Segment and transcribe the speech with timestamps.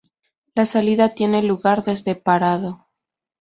[0.55, 2.87] La salida tiene lugar desde parado.